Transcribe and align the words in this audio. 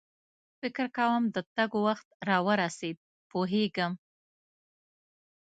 فکر 0.59 0.85
کوم 0.97 1.21
د 1.35 1.37
تګ 1.55 1.71
وخت 1.85 2.07
را 2.27 2.37
ورسېد، 2.47 2.97
پوهېږم. 3.31 3.93